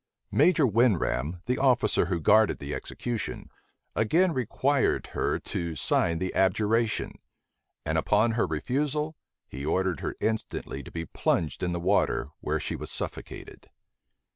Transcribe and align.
Major 0.31 0.65
Winram, 0.65 1.43
the 1.45 1.59
officer 1.59 2.07
who 2.07 2.19
guarded 2.19 2.57
the 2.57 2.73
execution, 2.73 3.51
again 3.95 4.33
required 4.33 5.09
her 5.13 5.37
to 5.37 5.75
sign 5.75 6.17
the 6.17 6.33
abjuration; 6.33 7.19
and 7.85 7.99
upon 7.99 8.31
her 8.31 8.47
refusal, 8.47 9.15
he 9.47 9.63
ordered 9.63 9.99
her 9.99 10.15
instantly 10.19 10.81
to 10.81 10.89
be 10.89 11.05
plunged 11.05 11.61
in 11.61 11.71
the 11.71 11.79
water, 11.79 12.29
where 12.39 12.59
she 12.59 12.75
was 12.75 12.89
suffocated. 12.89 13.69